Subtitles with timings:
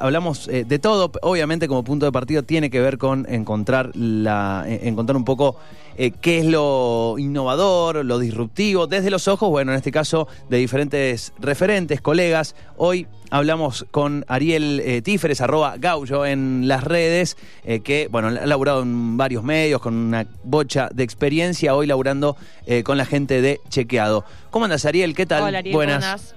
[0.00, 4.66] Hablamos eh, de todo, obviamente como punto de partido tiene que ver con encontrar la,
[4.68, 5.56] eh, encontrar un poco
[5.96, 10.58] eh, qué es lo innovador, lo disruptivo, desde los ojos, bueno, en este caso de
[10.58, 12.54] diferentes referentes, colegas.
[12.76, 18.44] Hoy hablamos con Ariel eh, Tíferes, arroba Gaullo en las redes, eh, que, bueno, ha
[18.44, 22.36] laburado en varios medios, con una bocha de experiencia, hoy laburando
[22.66, 24.26] eh, con la gente de Chequeado.
[24.50, 25.14] ¿Cómo andas, Ariel?
[25.14, 25.44] ¿Qué tal?
[25.44, 26.34] Hola, Ariel, Buenas.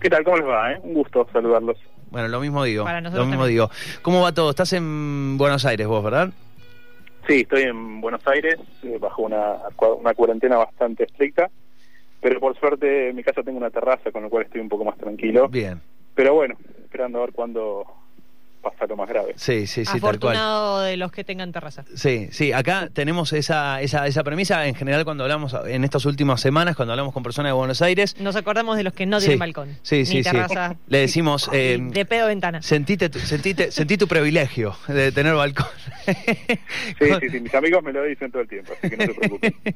[0.00, 0.24] ¿Qué tal?
[0.24, 0.72] ¿Cómo les va?
[0.72, 0.80] eh?
[0.82, 1.76] Un gusto saludarlos.
[2.14, 2.84] Bueno, lo mismo digo.
[2.84, 3.48] Para Lo mismo también.
[3.48, 3.70] digo.
[4.02, 4.50] ¿Cómo va todo?
[4.50, 6.30] Estás en Buenos Aires vos, ¿verdad?
[7.26, 9.54] Sí, estoy en Buenos Aires, eh, bajo una,
[9.98, 11.50] una cuarentena bastante estricta,
[12.20, 14.84] pero por suerte en mi casa tengo una terraza, con lo cual estoy un poco
[14.84, 15.48] más tranquilo.
[15.48, 15.80] Bien.
[16.14, 17.84] Pero bueno, esperando a ver cuándo
[18.64, 19.34] pasa lo más grave.
[19.36, 20.08] Sí, sí, sí, tal cual.
[20.14, 21.84] Afortunado de los que tengan terraza.
[21.94, 26.40] Sí, sí, acá tenemos esa, esa, esa premisa en general cuando hablamos en estas últimas
[26.40, 28.16] semanas, cuando hablamos con personas de Buenos Aires.
[28.18, 29.78] Nos acordamos de los que no Sí, tienen balcón.
[29.82, 30.22] sí, ni sí, sí.
[30.24, 30.74] terraza.
[30.88, 32.62] Le decimos, eh, de pedo ventana.
[32.62, 35.66] Sentite, tu- sentite, sentí tu privilegio de tener balcón.
[36.04, 39.14] Sí, sí, sí, mis amigos me lo dicen todo el tiempo, así que no se
[39.14, 39.54] preocupen.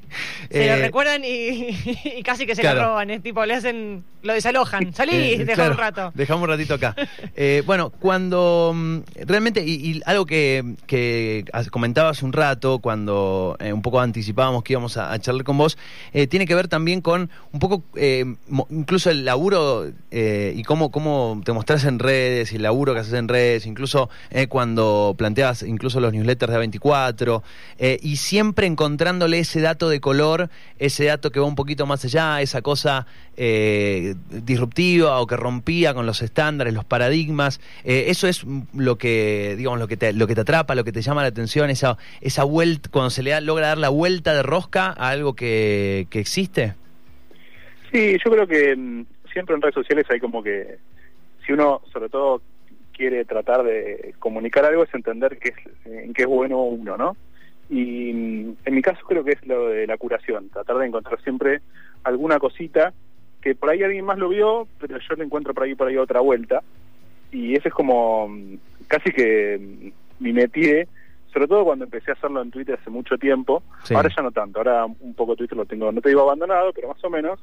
[0.50, 1.68] Se lo Eh, recuerdan y,
[2.18, 2.80] y casi que se claro.
[2.80, 3.10] lo roban.
[3.10, 4.94] Es tipo, le hacen, lo desalojan.
[4.94, 6.12] Salí, Eh, deja claro, un rato.
[6.14, 6.94] Dejamos un ratito acá.
[7.36, 13.56] Eh, bueno, cuando mm, realmente, y, y algo que, que comentaba hace un rato, cuando
[13.60, 15.76] eh, un poco anticipábamos que íbamos a, a charlar con vos,
[16.12, 18.24] eh, tiene que ver también con un poco, eh,
[18.70, 23.00] incluso el laburo eh, y cómo, cómo te mostrás en redes, y el laburo que
[23.00, 27.42] haces en redes, incluso eh, cuando planteas incluso los newsletters de 24,
[27.78, 32.04] eh, y siempre encontrándole ese dato de color, ese dato que va un poquito más
[32.04, 37.60] allá, esa cosa eh, disruptiva o que rompía con los estándares, los paradigmas.
[37.84, 38.44] Eh, eso es
[38.74, 41.28] lo que, digamos, lo que te, lo que te atrapa, lo que te llama la
[41.28, 45.34] atención, esa, esa vuelta, cuando se le logra dar la vuelta de rosca a algo
[45.34, 46.74] que, que existe.
[47.92, 50.78] Sí, yo creo que mm, siempre en redes sociales hay como que,
[51.46, 52.42] si uno sobre todo
[52.98, 57.16] quiere tratar de comunicar algo, es entender qué es, en qué es bueno uno, ¿no?
[57.70, 61.22] Y mm, en mi caso creo que es lo de la curación, tratar de encontrar
[61.22, 61.60] siempre
[62.02, 62.92] alguna cosita
[63.40, 65.96] que por ahí alguien más lo vio, pero yo le encuentro por ahí por ahí
[65.96, 66.62] otra vuelta.
[67.30, 68.54] Y ese es como mm,
[68.88, 70.88] casi que mm, mi métier,
[71.32, 73.62] sobre todo cuando empecé a hacerlo en Twitter hace mucho tiempo.
[73.84, 73.94] Sí.
[73.94, 76.88] Ahora ya no tanto, ahora un poco Twitter lo tengo, no te digo abandonado, pero
[76.88, 77.38] más o menos.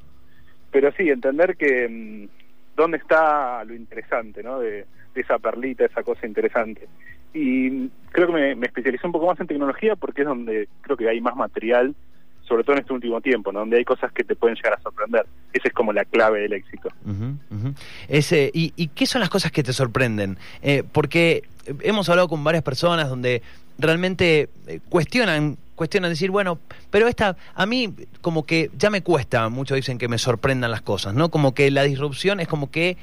[0.70, 2.28] Pero sí, entender que
[2.76, 4.60] dónde está lo interesante, ¿no?
[4.60, 4.86] De,
[5.22, 6.88] esa perlita, esa cosa interesante.
[7.34, 10.98] Y creo que me, me especialicé un poco más en tecnología porque es donde creo
[10.98, 11.96] que hay más material,
[12.48, 13.52] sobre todo en este último tiempo.
[13.52, 15.26] Donde hay cosas que te pueden llegar a sorprender.
[15.52, 16.90] Esa es como la clave del éxito.
[18.08, 20.38] Ese, y, ¿Y qué son las cosas que te sorprenden?
[20.62, 21.44] Eh, porque
[21.82, 23.42] hemos hablado con varias personas donde
[23.78, 26.60] realmente eh, cuestionan, cuestionan decir, bueno,
[26.90, 30.82] pero esta, a mí como que ya me cuesta, muchos dicen que me sorprendan las
[30.82, 31.30] cosas, ¿no?
[31.30, 32.98] Como que la disrupción es como que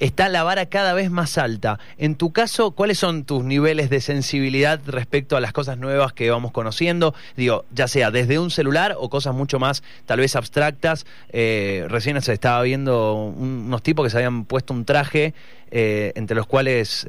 [0.00, 1.80] está la vara cada vez más alta.
[1.96, 6.30] En tu caso, ¿cuáles son tus niveles de sensibilidad respecto a las cosas nuevas que
[6.30, 7.14] vamos conociendo?
[7.36, 11.04] Digo, ya sea desde un celular o cosas mucho más tal vez abstractas.
[11.30, 15.34] Eh, recién se estaba viendo un- unos tipos que se habían puesto un traje
[15.70, 17.06] eh, entre los cuales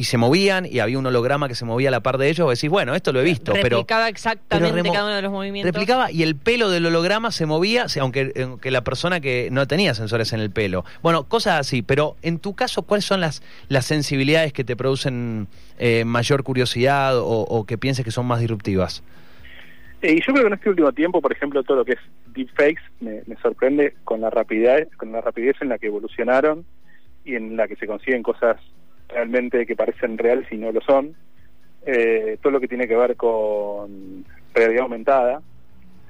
[0.00, 2.46] y se movían y había un holograma que se movía a la par de ellos.
[2.46, 5.20] Vos decís, bueno, esto lo he visto, pero Replicaba exactamente pero remo- cada uno de
[5.22, 5.72] los movimientos.
[5.74, 9.92] replicaba y el pelo del holograma se movía, aunque, aunque la persona que no tenía
[9.92, 10.86] sensores en el pelo.
[11.02, 15.48] Bueno, cosas así, pero en tu caso, ¿cuáles son las, las sensibilidades que te producen
[15.78, 19.02] eh, mayor curiosidad o, o que pienses que son más disruptivas?
[20.00, 21.98] Eh, Y yo creo que en este último tiempo, por ejemplo, todo lo que es
[22.34, 26.64] deepfakes me, me sorprende con la rapidez, con la rapidez en la que evolucionaron
[27.22, 28.56] y en la que se consiguen cosas
[29.12, 31.14] realmente que parecen reales y no lo son.
[31.86, 35.40] Eh, todo lo que tiene que ver con realidad aumentada,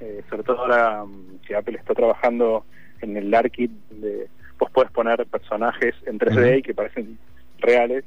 [0.00, 2.64] eh, sobre todo ahora mm, que Apple está trabajando
[3.00, 4.28] en el ARKit, donde
[4.58, 6.58] vos podés poner personajes en 3D Ujú.
[6.58, 7.18] y que parecen
[7.58, 8.04] reales.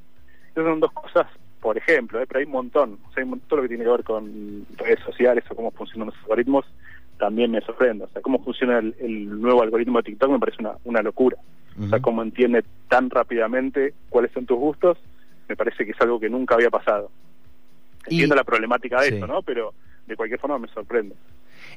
[0.52, 1.28] Esas son dos cosas,
[1.62, 2.26] por ejemplo, ¿eh?
[2.28, 3.00] pero hay un montón.
[3.08, 5.56] O sea, hay un montón- todo lo que tiene que ver con redes sociales o
[5.56, 6.66] cómo funcionan los algoritmos
[7.24, 8.04] también me sorprende.
[8.04, 11.38] O sea, cómo funciona el, el nuevo algoritmo de TikTok me parece una, una locura.
[11.82, 14.98] O sea, cómo entiende tan rápidamente cuáles son tus gustos,
[15.48, 17.10] me parece que es algo que nunca había pasado.
[18.10, 19.16] Y- Entiendo la problemática de Sí.
[19.16, 19.42] eso, ¿no?
[19.42, 19.74] Pero
[20.06, 21.16] de cualquier forma me sorprende.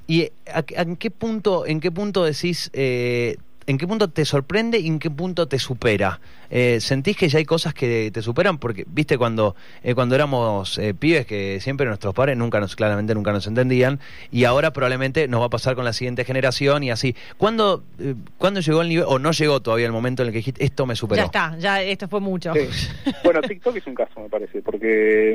[0.08, 3.36] ¿Y a- a- en qué punto, en qué punto decís, eh,
[3.66, 6.20] en qué punto te sorprende y en qué punto te supera?
[6.50, 8.58] Eh, ¿Sentís que ya hay cosas que te superan?
[8.58, 13.14] Porque, viste, cuando, eh, cuando éramos eh, pibes, que siempre nuestros padres nunca nos, claramente
[13.14, 16.90] nunca nos entendían, y ahora probablemente nos va a pasar con la siguiente generación y
[16.90, 17.16] así.
[17.36, 20.38] ¿Cuándo, eh, ¿cuándo llegó el nivel, o no llegó todavía el momento en el que
[20.38, 21.22] dijiste, esto me superó?
[21.22, 22.52] Ya está, ya esto fue mucho.
[22.54, 22.68] Sí.
[23.24, 25.32] Bueno, TikTok es un caso, me parece, porque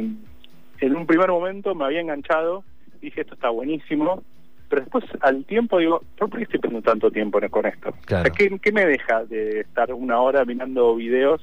[0.79, 2.63] en un primer momento me había enganchado,
[3.01, 4.23] dije esto está buenísimo,
[4.71, 7.93] pero después al tiempo digo, ¿por qué estoy perdiendo tanto tiempo con esto?
[8.05, 8.21] Claro.
[8.21, 11.41] O sea, ¿qué, qué me deja de estar una hora mirando videos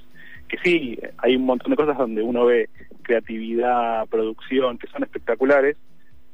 [0.49, 2.71] que sí, hay un montón de cosas donde uno ve
[3.03, 5.77] creatividad, producción, que son espectaculares,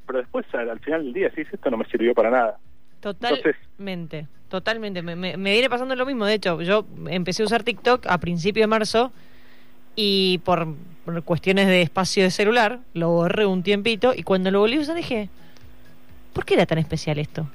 [0.06, 2.58] pero después al, al final del día decís, esto no me sirvió para nada.
[3.00, 5.02] Totalmente, totalmente.
[5.02, 6.26] Me, me, me, viene pasando lo mismo.
[6.26, 9.10] De hecho, yo empecé a usar TikTok a principios de marzo
[9.96, 10.68] y por,
[11.04, 14.80] por, cuestiones de espacio de celular lo borré un tiempito y cuando lo volví a
[14.80, 15.28] usar dije,
[16.34, 17.46] ¿por qué era tan especial esto?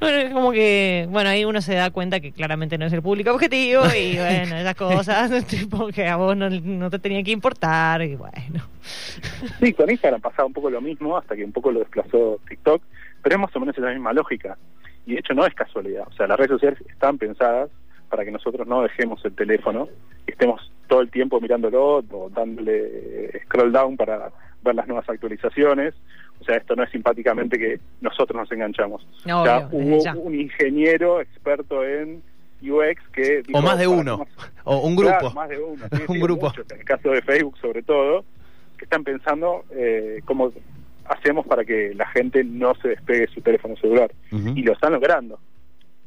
[0.00, 3.32] Bueno, como que, bueno, ahí uno se da cuenta que claramente no es el público
[3.32, 8.02] objetivo y bueno, esas cosas, tipo que a vos no, no te tenía que importar
[8.02, 8.62] y bueno.
[9.58, 12.80] Sí, con Instagram pasaba un poco lo mismo hasta que un poco lo desplazó TikTok,
[13.22, 14.56] pero es más o menos la misma lógica.
[15.04, 17.70] Y de hecho no es casualidad, o sea, las redes sociales están pensadas
[18.08, 19.88] para que nosotros no dejemos el teléfono,
[20.26, 24.30] y estemos todo el tiempo mirándolo o dándole scroll down para
[24.62, 25.94] ver las nuevas actualizaciones.
[26.40, 29.06] O sea, esto no es simpáticamente que nosotros nos enganchamos.
[29.26, 30.14] No, o sea, obvio, hubo ya.
[30.14, 32.22] un ingeniero experto en
[32.62, 33.42] UX que...
[33.52, 34.28] o más de uno, más,
[34.64, 35.18] o un grupo.
[35.18, 35.84] Claro, más de uno.
[35.92, 36.46] Sí, un sí, grupo.
[36.46, 38.24] muchos, en el caso de Facebook sobre todo,
[38.76, 40.52] que están pensando eh, cómo
[41.04, 44.10] hacemos para que la gente no se despegue su teléfono celular.
[44.30, 44.58] Uh -huh.
[44.58, 45.38] Y lo están logrando.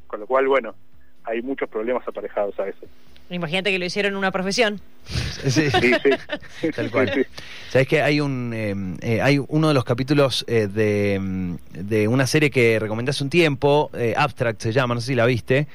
[0.08, 0.76] Con lo cual, bueno,
[1.24, 2.86] hay muchos problemas aparejados a eso.
[3.30, 4.82] Imagínate que lo hicieron una profesión.
[5.06, 6.72] Sí, sí, sí.
[6.76, 7.12] Tal cual.
[7.14, 7.30] Sí, sí.
[7.70, 12.28] Sabes que hay un eh, eh, hay uno de los capítulos eh, de, de, una
[12.28, 15.68] serie que recomendé hace un tiempo, eh, Abstract se llama, no sé si la viste,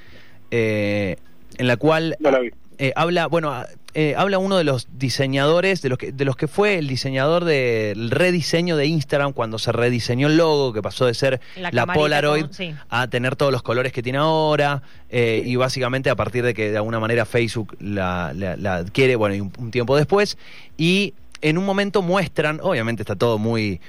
[0.51, 1.17] eh,
[1.57, 2.51] en la cual no la vi.
[2.95, 3.65] habla, bueno,
[3.99, 7.47] eh, habla uno de los diseñadores, de los que, de los que fue el diseñador
[7.47, 11.87] del rediseño de Instagram cuando se rediseñó el logo, que pasó de ser la, la
[11.87, 12.75] Polaroid con, sí.
[12.91, 16.71] a tener todos los colores que tiene ahora, eh, y básicamente a partir de que
[16.71, 20.37] de alguna manera Facebook la, la, la adquiere, bueno, y un, un tiempo después,
[20.77, 23.81] y en un momento muestran, obviamente está todo muy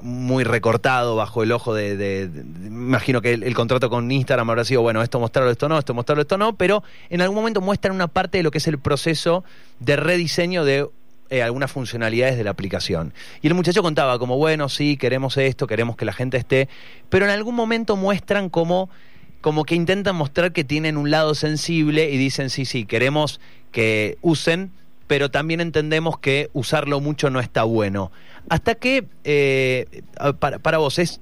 [0.00, 2.30] muy recortado bajo el ojo de,
[2.64, 5.92] imagino que el, el, contrato con Instagram habrá sido, bueno, esto mostrarlo, esto no, esto
[5.92, 8.78] mostrarlo, esto no, pero en algún momento muestran una parte de lo que es el
[8.78, 9.44] proceso
[9.78, 10.88] de rediseño de
[11.30, 13.12] eh, algunas funcionalidades de la aplicación.
[13.42, 16.70] Y el muchacho contaba como, bueno, sí, queremos esto, queremos que la gente esté,
[17.10, 18.88] pero en algún momento muestran como
[19.40, 24.18] como que intentan mostrar que tienen un lado sensible y dicen, sí, sí, queremos que
[24.20, 24.72] usen,
[25.08, 28.12] pero también entendemos que usarlo mucho no está bueno.
[28.48, 30.02] Hasta que, eh,
[30.38, 31.20] para, para, vos, ¿es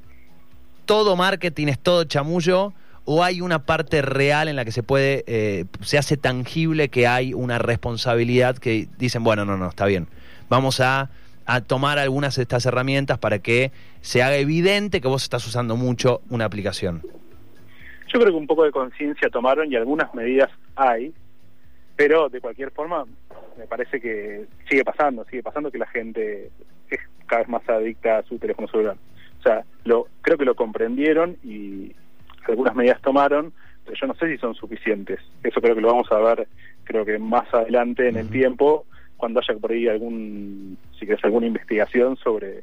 [0.85, 2.75] todo marketing, es todo chamullo?
[3.05, 7.07] ¿O hay una parte real en la que se puede, eh, se hace tangible que
[7.07, 10.09] hay una responsabilidad que dicen, bueno, no, no, está bien,
[10.49, 11.09] vamos a,
[11.47, 15.77] a tomar algunas de estas herramientas para que se haga evidente que vos estás usando
[15.77, 17.03] mucho una aplicación?
[18.13, 21.13] Yo creo que un poco de conciencia tomaron y algunas medidas hay,
[21.97, 23.05] pero de cualquier forma
[23.57, 26.51] me parece que sigue pasando, sigue pasando que la gente
[26.91, 28.97] es cada vez más adicta a su teléfono celular.
[29.39, 31.95] O sea, lo, creo que lo comprendieron y
[32.47, 33.53] algunas medidas tomaron,
[33.85, 35.21] pero yo no sé si son suficientes.
[35.43, 36.47] Eso creo que lo vamos a ver,
[36.85, 38.85] creo que más adelante en el tiempo,
[39.17, 42.63] cuando haya por ahí algún, si querés, alguna investigación sobre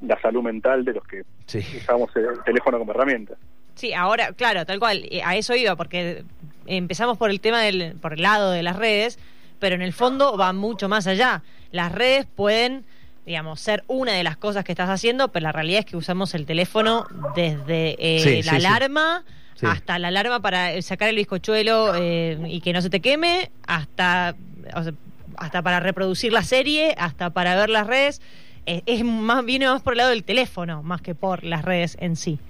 [0.00, 1.58] la salud mental de los que sí.
[1.76, 3.34] usamos el teléfono como herramienta.
[3.78, 6.24] Sí, ahora, claro, tal cual, a eso iba, porque
[6.66, 9.20] empezamos por el tema del, por el lado de las redes,
[9.60, 11.44] pero en el fondo va mucho más allá.
[11.70, 12.84] Las redes pueden,
[13.24, 16.34] digamos, ser una de las cosas que estás haciendo, pero la realidad es que usamos
[16.34, 19.66] el teléfono desde eh, sí, la sí, alarma sí.
[19.66, 24.34] hasta la alarma para sacar el bizcochuelo eh, y que no se te queme, hasta,
[24.74, 24.92] o sea,
[25.36, 28.20] hasta para reproducir la serie, hasta para ver las redes.
[28.66, 31.96] Eh, es más, viene más por el lado del teléfono, más que por las redes
[32.00, 32.40] en sí.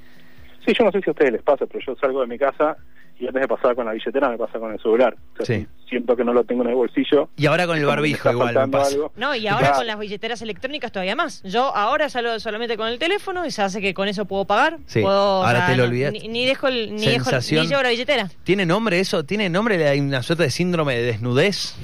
[0.68, 2.76] Sí, yo no sé si a ustedes les pasa, pero yo salgo de mi casa
[3.18, 5.16] y antes de pasar con la billetera me pasa con el celular.
[5.32, 5.66] O sea, sí.
[5.88, 7.30] Siento que no lo tengo en el bolsillo.
[7.37, 8.94] Y ahora con el barbijo igual me pasa.
[8.94, 9.10] Algo.
[9.16, 11.42] No, y ahora con las billeteras electrónicas todavía más.
[11.42, 14.76] Yo ahora salgo solamente con el teléfono y se hace que con eso puedo pagar.
[14.84, 15.00] Sí.
[15.00, 16.12] Puedo, ahora o sea, te lo olvidas.
[16.12, 18.28] Ni, ni, dejo el, ni, dejo, ni llevo la billetera.
[18.44, 19.25] ¿Tiene nombre eso?
[19.25, 19.88] ¿Tiene nombre?
[19.88, 21.76] ¿Hay una suerte de síndrome de desnudez?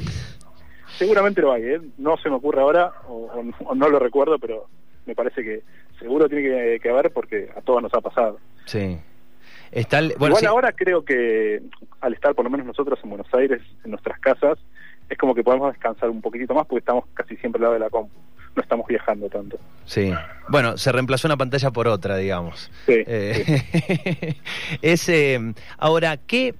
[0.98, 1.80] Seguramente lo hay, ¿eh?
[1.96, 4.68] No se me ocurre ahora o, o, o no lo recuerdo, pero
[5.06, 5.62] me parece que
[5.98, 8.38] seguro tiene que, que haber porque a todos nos ha pasado.
[8.64, 8.98] Sí.
[9.70, 10.46] Está el, bueno, Igual sí.
[10.46, 11.62] ahora creo que
[12.00, 14.58] al estar por lo menos nosotros en Buenos Aires, en nuestras casas,
[15.08, 17.80] es como que podemos descansar un poquitito más porque estamos casi siempre al lado de
[17.80, 18.14] la compu.
[18.54, 19.58] No estamos viajando tanto.
[19.84, 20.12] Sí.
[20.48, 22.70] Bueno, se reemplazó una pantalla por otra, digamos.
[22.86, 23.02] Sí.
[23.04, 24.36] Eh, sí.
[24.82, 26.54] es, eh, ahora, ¿qué,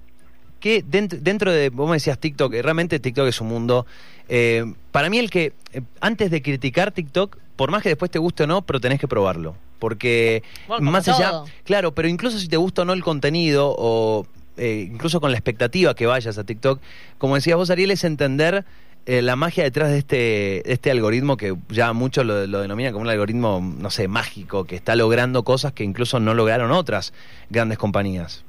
[0.59, 3.85] qué dentro, dentro, de, vos me decías TikTok, realmente TikTok es un mundo...
[4.27, 8.19] Eh, para mí el que, eh, antes de criticar TikTok, por más que después te
[8.19, 9.55] guste o no, pero tenés que probarlo.
[9.79, 11.45] Porque bueno, más allá, todo.
[11.63, 14.25] claro, pero incluso si te gusta o no el contenido, o
[14.57, 16.79] eh, incluso con la expectativa que vayas a TikTok,
[17.17, 18.65] como decías vos, Ariel, es entender
[19.05, 22.93] eh, la magia detrás de este, de este algoritmo que ya muchos lo, lo, denominan
[22.93, 27.13] como un algoritmo, no sé, mágico, que está logrando cosas que incluso no lograron otras
[27.49, 28.43] grandes compañías.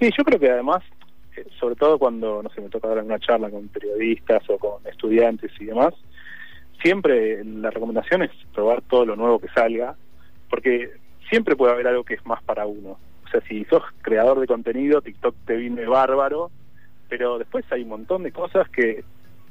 [0.00, 0.82] Sí, yo creo que además
[1.36, 4.86] eh, sobre todo cuando, no sé, me toca dar una charla con periodistas o con
[4.86, 5.94] estudiantes y demás,
[6.82, 9.96] siempre la recomendación es probar todo lo nuevo que salga,
[10.50, 10.92] porque
[11.28, 12.98] siempre puede haber algo que es más para uno.
[13.24, 16.50] O sea, si sos creador de contenido, TikTok te viene bárbaro,
[17.08, 19.04] pero después hay un montón de cosas que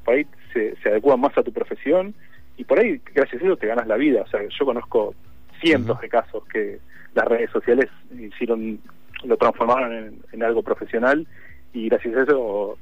[0.06, 2.14] por ahí se, se adecuan más a tu profesión
[2.58, 4.22] y por ahí, gracias a eso, te ganas la vida.
[4.22, 5.16] O sea, yo conozco
[5.60, 6.80] cientos de casos que
[7.14, 8.80] las redes sociales hicieron,
[9.24, 11.26] lo transformaron en, algo profesional
[11.74, 12.78] y gracias a eso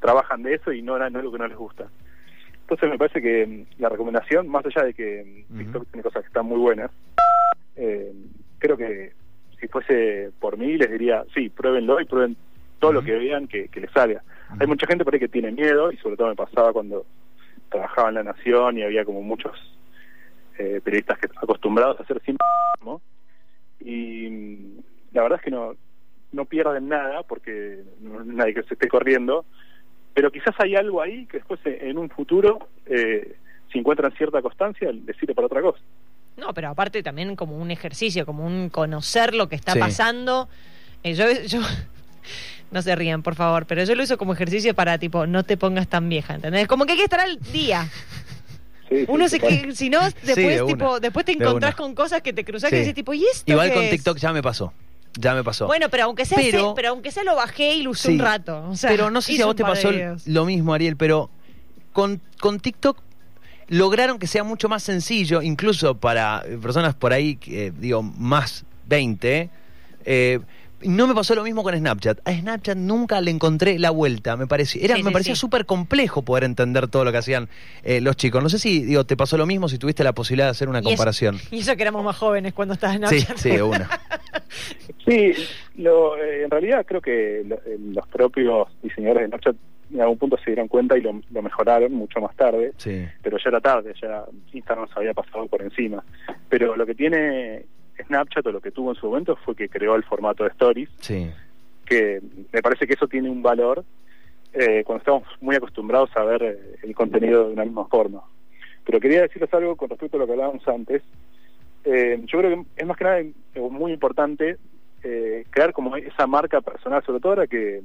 [0.00, 1.88] trabajan de eso y no, no es algo que no les gusta.
[2.68, 6.22] Entonces me parece que mm, la recomendación, más allá de que mm, TikTok tiene cosas
[6.22, 6.90] que están muy buenas,
[7.76, 8.12] eh,
[8.58, 9.12] creo que
[9.58, 12.36] si fuese por mí les diría, sí, pruébenlo y prueben
[12.78, 14.22] todo lo que vean que, les salga.
[14.60, 17.06] Hay mucha gente por ahí que tiene miedo y sobre todo me pasaba cuando
[17.70, 19.52] trabajaba en La Nación y había como muchos
[20.58, 22.46] eh, periodistas que acostumbrados a hacer siempre
[23.80, 24.80] y mm,
[25.12, 25.74] la verdad es que no
[26.32, 29.46] no pierden nada porque nadie que se esté corriendo
[30.18, 33.36] pero quizás hay algo ahí que después eh, en un futuro, eh,
[33.70, 35.78] si encuentran cierta constancia, les sirve para otra cosa.
[36.36, 40.48] No, pero aparte también como un ejercicio, como un conocer lo que está pasando.
[41.04, 41.60] Eh, yo, yo,
[42.72, 45.56] no se rían, por favor, pero yo lo uso como ejercicio para, tipo, no te
[45.56, 46.66] pongas tan vieja, ¿entendés?
[46.66, 47.88] Como que hay que estar al día.
[49.06, 52.72] Uno se que, si no, después, tipo, después te encontrás con cosas que te cruzas
[52.72, 54.72] y dices, tipo, ¿y esto Igual con TikTok ya me pasó.
[55.14, 55.66] Ya me pasó.
[55.66, 58.72] Bueno, pero aunque sea, pero, pero aunque sea lo bajé y lo usé un rato.
[58.82, 59.90] pero no sé si a vos te pasó
[60.26, 61.30] lo mismo, Ariel, pero
[61.92, 62.98] con, con TikTok
[63.68, 67.38] lograron que sea mucho más sencillo, incluso para personas por ahí,
[67.78, 69.50] digo, más 20,
[70.04, 70.40] eh,
[70.82, 72.20] no me pasó lo mismo con Snapchat.
[72.26, 74.36] A Snapchat nunca le encontré la vuelta.
[74.36, 77.48] Me parecía, era, me parecía súper complejo poder entender todo lo que hacían
[77.82, 78.42] eh, los chicos.
[78.42, 80.82] No sé si digo, te pasó lo mismo si tuviste la posibilidad de hacer una
[80.82, 81.36] comparación.
[81.50, 83.36] y eso que éramos más jóvenes cuando estabas en Snapchat.
[83.38, 83.88] Sí, sí, una.
[85.06, 85.32] sí,
[85.76, 89.56] lo, eh, en realidad creo que eh, los propios diseñadores de Snapchat
[89.92, 92.72] en algún punto se dieron cuenta y lo, lo mejoraron mucho más tarde.
[92.76, 93.06] Sí.
[93.22, 96.04] Pero ya era tarde, ya Instagram se había pasado por encima.
[96.48, 97.64] Pero lo que tiene
[98.04, 100.88] Snapchat o lo que tuvo en su momento fue que creó el formato de Stories,
[101.00, 101.30] sí.
[101.84, 102.20] que
[102.52, 103.84] me parece que eso tiene un valor
[104.52, 108.22] eh, cuando estamos muy acostumbrados a ver eh, el contenido de una misma forma.
[108.84, 111.02] Pero quería decirles algo con respecto a lo que hablábamos antes.
[111.84, 113.22] Eh, yo creo que es más que nada
[113.70, 114.56] muy importante
[115.50, 117.80] crear como esa marca personal, sobre todo ahora que,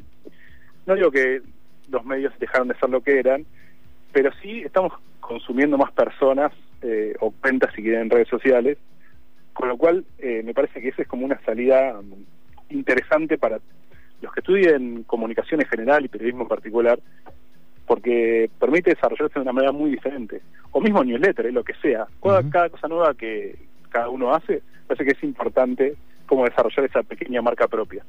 [0.86, 1.42] no digo que
[1.90, 3.46] los medios dejaron de ser lo que eran,
[4.12, 4.92] pero sí estamos
[5.22, 6.52] consumiendo más personas
[7.22, 8.78] o cuentas si quieren en redes sociales
[9.54, 13.60] con lo cual, eh, me parece que esa es como una salida mm, interesante para
[14.22, 17.00] los que estudien comunicación en general y periodismo en particular,
[17.86, 20.42] porque permite desarrollarse de una manera muy diferente.
[20.72, 22.08] O mismo newsletter, eh, lo que sea.
[22.52, 23.56] Cada, cosa nueva que
[23.90, 25.96] cada uno hace, parece que es importante
[26.26, 28.04] cómo desarrollar esa pequeña marca propia.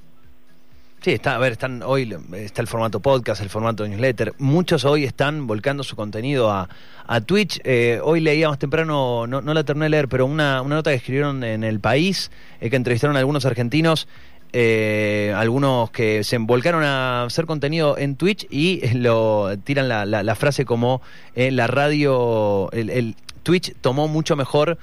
[1.04, 4.32] Sí, está, a ver, están hoy está el formato podcast, el formato newsletter.
[4.38, 6.70] Muchos hoy están volcando su contenido a,
[7.06, 7.60] a Twitch.
[7.62, 10.96] Eh, hoy leíamos temprano, no, no, la terminé de leer, pero una, una nota que
[10.96, 14.08] escribieron en El País, eh, que entrevistaron a algunos argentinos,
[14.54, 20.34] eh, algunos que se volcaron a hacer contenido en Twitch y lo tiran la, la,
[20.34, 21.02] frase como
[21.34, 24.78] la radio, el, el, Twitch tomó mucho mejor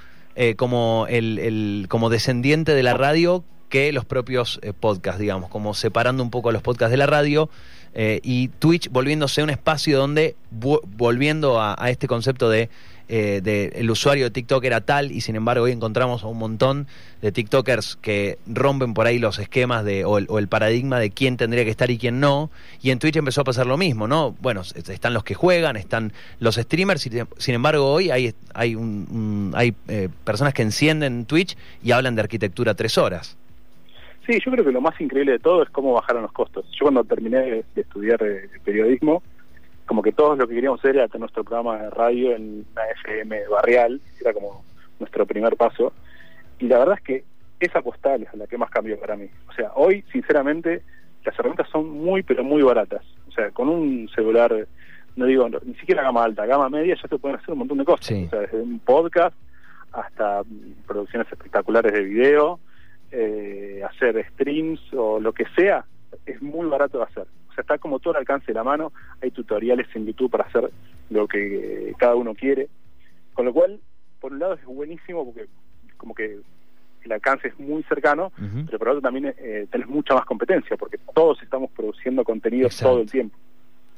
[0.55, 5.73] como, el, el, como descendiente de la radio que los propios eh, podcasts, digamos, como
[5.73, 7.49] separando un poco los podcasts de la radio
[7.95, 12.69] eh, y Twitch volviéndose un espacio donde, volviendo a, este concepto de,
[13.07, 16.87] eh, el usuario de TikTok era tal y sin embargo hoy encontramos a un montón
[17.21, 21.63] de TikTokers que rompen por ahí los esquemas de, o, el, paradigma de quién tendría
[21.63, 22.51] que estar y quién no
[22.81, 24.35] y en Twitch empezó a pasar lo mismo, ¿no?
[24.41, 29.53] Bueno, están los que juegan, están los streamers y sin embargo hoy hay, hay, un,
[29.55, 29.71] hay
[30.25, 33.37] personas que encienden Twitch y hablan de arquitectura tres horas.
[34.25, 36.65] Sí, yo creo que lo más increíble de todo es cómo bajaron los costos.
[36.71, 39.23] Yo cuando terminé de, estudiar eh, periodismo,
[39.85, 42.83] como que todos lo que queríamos hacer era tener nuestro programa de radio en una
[43.01, 44.63] FM barrial, era como
[44.99, 45.91] nuestro primer paso.
[46.59, 47.23] Y la verdad es que
[47.59, 49.27] esa postal es la que más cambió para mí.
[49.49, 50.83] O sea, hoy, sinceramente,
[51.23, 53.03] las herramientas son muy, pero muy baratas.
[53.27, 54.67] O sea, con un celular,
[55.15, 57.85] no digo, ni siquiera gama alta, gama media, ya se pueden hacer un montón de
[57.85, 58.11] cosas.
[58.11, 59.35] O sea, desde un podcast
[59.91, 60.41] hasta
[60.87, 62.59] producciones espectaculares de video,
[63.11, 65.85] eh, hacer streams o lo que sea,
[66.25, 67.27] es muy barato de hacer.
[67.49, 70.45] O sea, está como todo al alcance de la mano, hay tutoriales en YouTube para
[70.45, 70.71] hacer
[71.09, 72.69] lo que cada uno quiere.
[73.33, 73.79] Con lo cual,
[74.19, 75.47] por un lado es buenísimo porque
[75.97, 76.39] como que
[77.03, 78.31] el alcance es muy cercano,
[78.65, 83.01] pero por otro también eh, tenés mucha más competencia porque todos estamos produciendo contenido todo
[83.01, 83.37] el tiempo.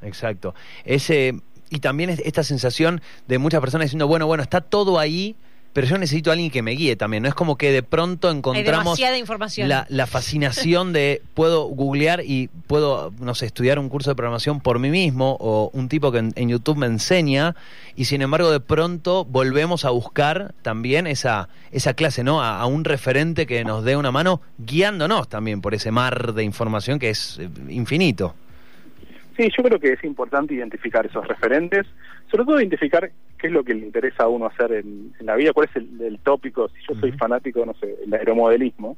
[0.01, 0.53] Exacto.
[0.85, 1.33] Ese
[1.69, 5.35] y también esta sensación de muchas personas diciendo, bueno, bueno, está todo ahí,
[5.73, 7.23] pero yo necesito a alguien que me guíe también.
[7.23, 9.67] No es como que de pronto encontramos demasiada información.
[9.67, 14.61] La, la fascinación de puedo googlear y puedo, no sé, estudiar un curso de programación
[14.61, 17.55] por mí mismo o un tipo que en, en YouTube me enseña
[17.95, 22.41] y sin embargo de pronto volvemos a buscar también esa, esa clase, ¿no?
[22.41, 26.43] A, a un referente que nos dé una mano guiándonos también por ese mar de
[26.43, 28.35] información que es eh, infinito.
[29.35, 31.87] Sí, yo creo que es importante identificar esos referentes,
[32.29, 35.35] sobre todo identificar qué es lo que le interesa a uno hacer en, en la
[35.35, 38.95] vida, cuál es el, el tópico, si yo soy fanático, no sé, el aeromodelismo,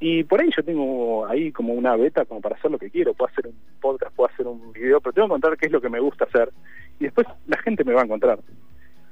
[0.00, 3.14] y por ahí yo tengo ahí como una beta como para hacer lo que quiero,
[3.14, 5.80] puedo hacer un podcast, puedo hacer un video, pero tengo que encontrar qué es lo
[5.80, 6.50] que me gusta hacer,
[7.00, 8.38] y después la gente me va a encontrar.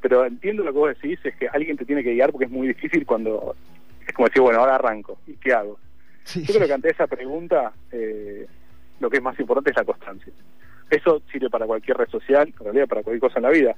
[0.01, 2.51] Pero entiendo lo que vos decís, es que alguien te tiene que guiar porque es
[2.51, 3.55] muy difícil cuando
[4.07, 5.79] es como decir, bueno, ahora arranco, ¿y qué hago?
[6.35, 8.47] Yo creo que ante esa pregunta eh,
[9.01, 10.33] lo que es más importante es la constancia.
[10.91, 13.75] Eso sirve para cualquier red social, en realidad para cualquier cosa en la vida,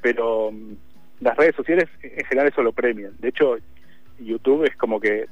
[0.00, 0.72] pero mm,
[1.20, 3.12] las redes sociales en general eso lo premian.
[3.18, 3.56] De hecho,
[4.20, 5.26] YouTube es como que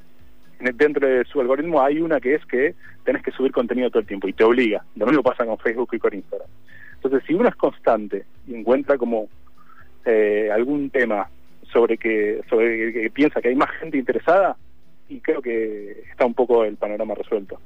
[0.59, 3.99] en- dentro de su algoritmo hay una que es que tenés que subir contenido todo
[4.01, 4.83] el tiempo y te obliga.
[4.95, 6.47] Lo mismo pasa con Facebook y con Instagram.
[6.95, 9.27] Entonces, si uno es constante y encuentra como
[10.05, 11.29] eh, algún tema
[11.71, 14.57] sobre que sobre que piensa que hay más gente interesada,
[15.07, 17.59] y creo que está un poco el panorama resuelto.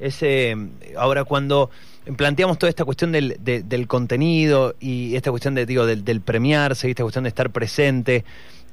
[0.00, 0.56] Eh,
[0.96, 1.70] ahora, cuando
[2.16, 6.20] planteamos toda esta cuestión del, de- del contenido y esta cuestión de, digo, del, del
[6.20, 8.24] premiarse y esta cuestión de estar presente,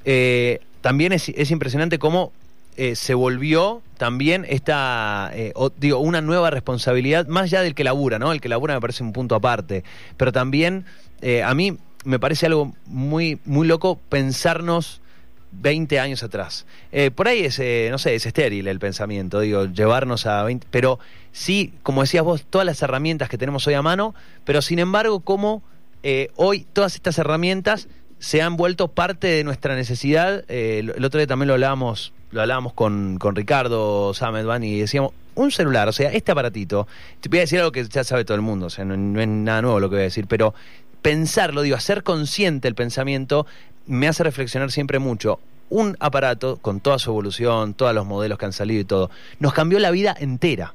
[0.06, 2.32] eh, también es, es impresionante cómo
[2.78, 7.84] eh, se volvió también esta, eh, o- digo, una nueva responsabilidad, más allá del que
[7.84, 8.32] labura, ¿no?
[8.32, 9.84] El que labura me parece un punto aparte,
[10.16, 10.86] pero también
[11.22, 15.02] eh, a mí me parece algo muy, muy loco pensarnos
[15.51, 16.66] 20 años atrás.
[16.92, 20.68] Eh, por ahí es, eh, no sé, es estéril el pensamiento, digo, llevarnos a 20,
[20.70, 21.00] pero
[21.32, 24.13] sí, como decías vos, todas las herramientas que tenemos hoy a mano,
[24.46, 25.63] pero sin embargo, como
[26.04, 27.88] eh, hoy todas estas herramientas
[28.20, 30.44] se han vuelto parte de nuestra necesidad.
[30.50, 35.12] El el otro día también lo hablábamos, lo hablábamos con, con Ricardo Samedvan y decíamos,
[35.36, 36.88] un celular, o sea, este aparatito,
[37.22, 39.22] te voy a decir algo que ya sabe todo el mundo, o sea, no, no
[39.22, 40.56] es nada nuevo lo que voy a decir, pero
[41.04, 43.46] pensarlo, digo, hacer consciente el pensamiento
[43.88, 45.39] me hace reflexionar siempre mucho.
[45.70, 49.54] Un aparato, con toda su evolución, todos los modelos que han salido y todo, nos
[49.54, 50.73] cambió la vida entera.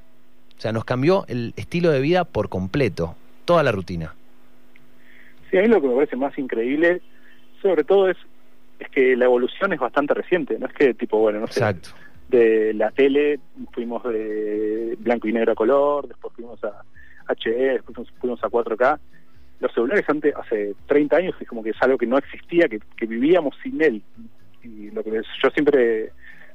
[0.58, 4.14] O sea, nos cambió el estilo de vida por completo, toda la rutina.
[5.50, 7.00] Sí, a mí lo que me parece más increíble,
[7.60, 8.16] sobre todo, es,
[8.78, 11.90] es que la evolución es bastante reciente, no es que tipo, bueno, no sé, Exacto.
[12.28, 13.40] de la tele
[13.72, 16.82] fuimos de blanco y negro a color, después fuimos a
[17.28, 18.98] HD, después fuimos- fuimos a 4K.
[19.62, 22.80] Los celulares antes, hace 30 años es como que es algo que no existía, que,
[22.96, 24.02] que vivíamos sin él.
[24.62, 25.10] Y lo que
[25.42, 26.12] yo siempre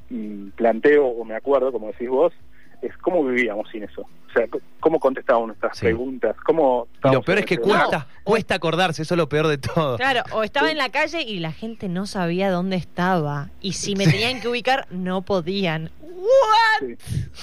[0.10, 2.34] mm, planteo o me acuerdo, como decís vos,
[2.82, 4.02] es cómo vivíamos sin eso.
[4.02, 4.46] O sea,
[4.80, 5.86] cómo contestábamos nuestras Sí.
[5.86, 6.88] preguntas, cómo...
[7.04, 9.98] Y lo peor es que cuesta, cuesta acordarse, eso es lo peor de todo.
[9.98, 13.50] Claro, o estaba en la calle y la gente no sabía dónde estaba.
[13.62, 15.90] Y si me tenían que ubicar, no podían.
[16.02, 16.98] ¿What?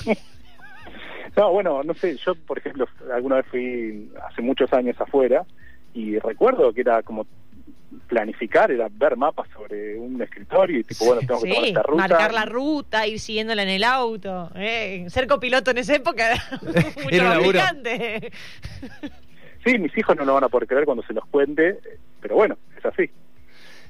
[1.36, 5.44] No, bueno, no sé, yo por ejemplo alguna vez fui hace muchos años afuera
[5.92, 7.26] y recuerdo que era como
[8.08, 11.82] planificar, era ver mapas sobre un escritorio y tipo, bueno, tengo que tomar Sí, esta
[11.82, 12.08] ruta.
[12.08, 14.50] marcar la ruta, ir siguiéndola en el auto.
[14.56, 15.04] eh.
[15.08, 16.42] Ser copiloto en esa época era
[17.02, 17.72] mucho más.
[19.64, 21.78] Sí, mis hijos no lo van a poder creer cuando se los cuente,
[22.20, 23.10] pero bueno, es así.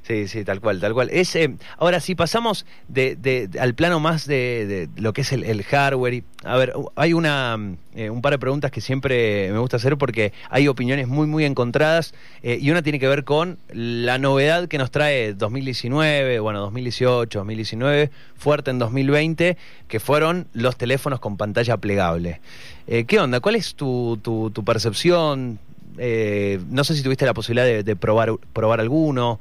[0.07, 1.09] Sí, sí, tal cual, tal cual.
[1.11, 5.63] Es, eh, ahora, si pasamos de, de- al plano más de, lo que es el,
[5.63, 9.79] hardware, a ver, hay una, mm, eh, un par de preguntas que siempre me gusta
[9.79, 12.13] hacer porque hay opiniones muy, muy encontradas
[12.43, 17.39] eh, y una tiene que ver con la novedad que nos trae 2019, bueno, 2018,
[17.39, 19.57] 2019, fuerte en 2020,
[19.89, 22.43] que fueron los teléfonos con pantalla plegable.
[22.87, 23.41] Eh, ¿Qué onda?
[23.41, 25.59] ¿Cuál es tu, tu, tu percepción?
[25.97, 29.39] No sé si tuviste la posibilidad de probar, probar alguno.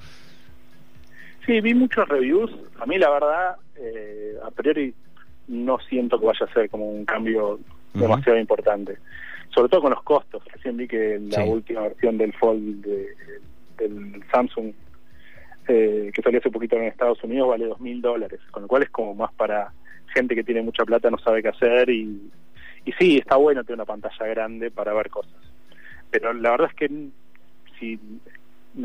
[1.45, 2.51] Sí, vi muchos reviews.
[2.79, 4.93] A mí, la verdad, eh, a priori
[5.47, 7.59] no siento que vaya a ser como un cambio
[7.93, 8.97] demasiado importante.
[9.53, 10.43] Sobre todo con los costos.
[10.51, 11.49] Recién vi que la Sí.
[11.49, 13.07] última versión del Fold de-
[13.77, 14.73] del Samsung,
[15.67, 18.39] eh, que salió hace poquito en Estados Unidos, vale dos mil dólares.
[18.51, 19.71] Con lo cual es como más para
[20.13, 21.89] gente que tiene mucha plata, no sabe qué hacer.
[21.89, 22.31] Y,
[22.85, 25.33] y sí, está bueno tener una pantalla grande para ver cosas.
[26.09, 27.07] Pero la verdad es que
[27.79, 27.99] si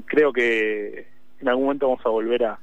[0.06, 1.06] creo que
[1.40, 2.58] en algún momento vamos a volver a,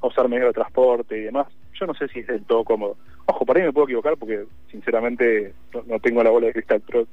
[0.00, 1.46] a usar medios de transporte y demás.
[1.78, 2.96] Yo no sé si es del todo cómodo.
[3.26, 6.82] Ojo, por ahí me puedo equivocar porque sinceramente no, no tengo la bola de cristal,
[6.86, 7.06] pero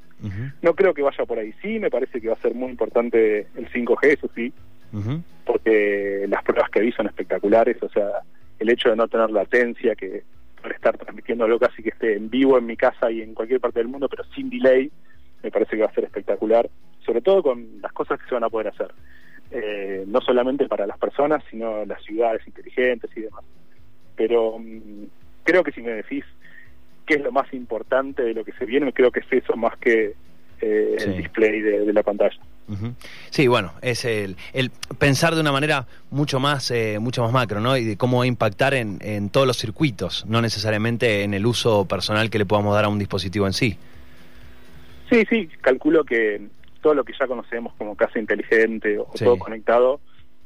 [0.62, 1.54] no creo que vaya por ahí.
[1.62, 4.54] Sí, me parece que va a ser muy importante el 5G, eso sí,
[5.44, 8.10] porque las pruebas que vi son espectaculares, o sea,
[8.60, 10.24] el hecho de no tener latencia, que
[10.62, 13.60] por estar transmitiendo algo casi que esté en vivo en mi casa y en cualquier
[13.60, 14.90] parte del mundo, pero sin delay,
[15.42, 16.70] me parece que va a ser espectacular,
[17.06, 18.94] sobre todo con las cosas que se van a poder hacer.
[19.56, 23.44] Eh, no solamente para las personas, sino las ciudades inteligentes y demás.
[24.16, 25.06] Pero mm,
[25.44, 26.26] creo que si me decís
[27.06, 29.78] qué es lo más importante de lo que se viene, creo que es eso más
[29.78, 30.16] que
[30.60, 32.40] eh, el display de, la pantalla.
[33.30, 37.60] Sí, bueno, es el, el, pensar de una manera mucho más, eh, mucho más macro,
[37.60, 37.78] ¿no?
[37.78, 42.32] Y de cómo impactar en, en todos los circuitos, no necesariamente en el uso personal
[42.32, 43.78] que le podamos dar a un dispositivo en sí.
[45.12, 46.42] Sí, sí, calculo que
[46.84, 50.00] todo lo que ya conocemos como casa inteligente o todo conectado,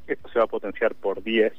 [0.08, 1.52] esto se va a potenciar por 10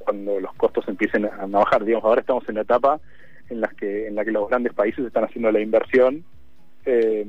[0.00, 1.84] cuando los costos empiecen a, bajar.
[1.84, 3.00] Digamos, ahora estamos en la etapa
[3.48, 6.24] en la que en la que los grandes países están haciendo la inversión
[6.84, 7.24] eh,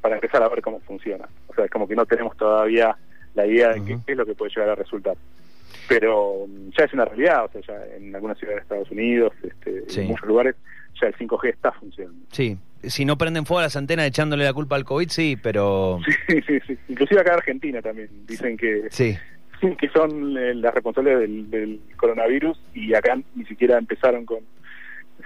[0.00, 1.28] para empezar a ver cómo funciona.
[1.46, 2.96] O sea, es como que no tenemos todavía
[3.34, 5.16] la idea de qué, es lo que puede llegar a resultar.
[5.88, 9.32] Pero mm, ya es una realidad, o sea, ya en algunas ciudades de Estados Unidos,
[9.42, 10.56] este, en muchos lugares,
[11.06, 12.24] el 5G está funcionando.
[12.30, 15.98] Sí, si no prenden fuego las antenas echándole la culpa al COVID, sí, pero...
[16.28, 16.78] Sí, sí, sí.
[16.88, 18.88] Inclusive acá en Argentina también dicen que...
[18.90, 19.16] Sí.
[19.78, 24.40] que son eh, las responsables del, del coronavirus y acá ni siquiera empezaron con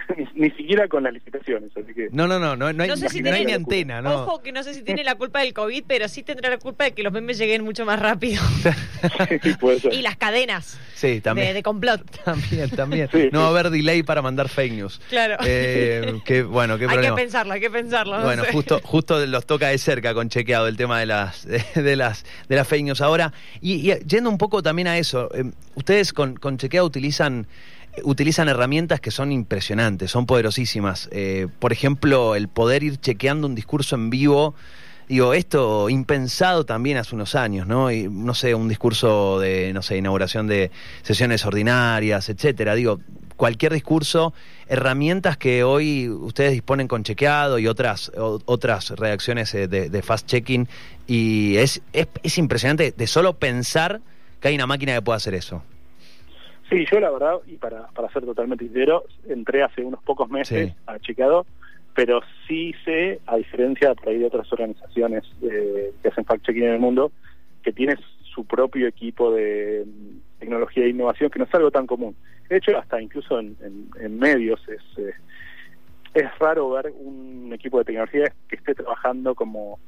[0.35, 2.09] ni, siquiera con las licitaciones, así que...
[2.11, 4.23] No, no, no, no, no hay, no sé si tiene, ni antena, ¿no?
[4.23, 6.85] Ojo que no sé si tiene la culpa del COVID, pero sí tendrá la culpa
[6.85, 8.41] de que los memes lleguen mucho más rápido.
[9.91, 11.53] Y las cadenas sí, también.
[11.53, 12.01] De, complot.
[12.25, 13.09] También, también.
[13.31, 14.99] no va a haber delay para mandar fake news.
[15.09, 15.37] Claro.
[15.45, 18.21] Eh, que, bueno, qué Hay que pensarlo, hay que pensarlo.
[18.23, 22.25] bueno, justo, justo los toca de cerca con chequeado el tema de las, de, las,
[22.49, 23.01] de las fake news.
[23.01, 23.31] Ahora,
[23.61, 25.43] y, yendo un poco también a eso, eh,
[25.75, 27.47] ustedes con, con chequeado utilizan
[28.03, 31.09] utilizan herramientas que son impresionantes, son poderosísimas.
[31.11, 34.55] Eh, por ejemplo, el poder ir chequeando un discurso en vivo.
[35.07, 37.91] Digo, esto impensado también hace unos años, ¿no?
[37.91, 40.69] Y, no sé, un discurso de, no sé, inauguración de
[41.01, 42.75] sesiones ordinarias, etcétera.
[42.75, 42.99] Digo,
[43.37, 44.33] cualquier discurso,
[44.67, 50.67] herramientas que hoy ustedes disponen con chequeado y otras, otras reacciones eh, de, de fast-checking.
[51.07, 54.01] Y es, es, es impresionante de solo pensar
[54.41, 55.63] que hay una máquina que pueda hacer eso.
[56.69, 60.73] Sí, yo la verdad, y para, para ser totalmente sincero, entré hace unos pocos meses
[60.85, 61.45] a Chequeado,
[61.95, 66.73] pero sí sé, a diferencia por ahí de otras organizaciones eh, que hacen fact-checking en
[66.73, 67.11] el mundo,
[67.63, 67.99] que tienes
[68.33, 72.15] su propio equipo de mm, tecnología e innovación, que no es algo tan común.
[72.49, 73.57] De hecho, hasta incluso en,
[73.99, 75.13] en, medios es, eh,
[76.13, 79.79] es raro ver un equipo de tecnología que esté trabajando como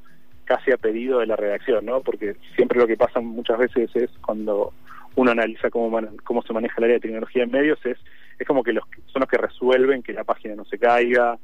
[0.45, 2.01] casi a pedido de la redacción, ¿no?
[2.01, 4.73] Porque siempre lo que pasa muchas veces es cuando
[5.15, 7.97] uno analiza cómo, cómo se maneja el área de tecnología en medios, es,
[8.37, 11.37] es como que los son los que resuelven que la página no se caiga,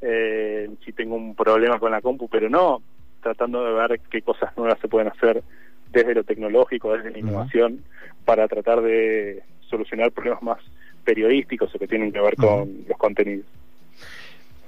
[0.00, 2.82] eh, si tengo un problema con la compu, pero no
[3.20, 5.42] tratando de ver qué cosas nuevas se pueden hacer
[5.90, 7.82] desde lo tecnológico, desde la innovación,
[8.24, 10.58] para tratar de solucionar problemas más
[11.04, 13.46] periodísticos o que tienen que ver con los contenidos.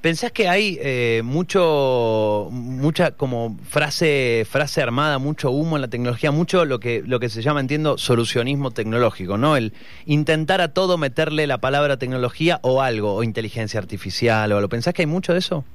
[0.01, 6.31] ¿Pensás que hay eh, mucho, mucha como frase, frase armada, mucho humo en la tecnología,
[6.31, 9.59] mucho lo que, lo que se llama, entiendo, solucionismo tecnológico, ¿no?
[9.59, 9.75] El
[10.07, 14.71] intentar a todo meterle la palabra tecnología o algo, o inteligencia artificial o algo.
[14.71, 15.67] ¿Pensás que hay mucho de eso?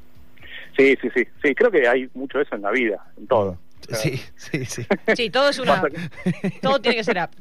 [0.75, 1.27] Sí, sí, sí.
[1.43, 3.59] Sí, creo que hay mucho de eso en la vida, en todo.
[3.91, 4.87] Sí, sí, sí.
[5.15, 5.83] Sí, todo es una
[6.63, 7.31] Todo tiene que ser app.